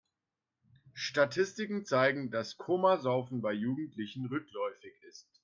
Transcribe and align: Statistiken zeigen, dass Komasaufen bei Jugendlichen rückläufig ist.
Statistiken 0.95 1.85
zeigen, 1.85 2.31
dass 2.31 2.57
Komasaufen 2.57 3.39
bei 3.43 3.53
Jugendlichen 3.53 4.25
rückläufig 4.25 4.93
ist. 5.07 5.27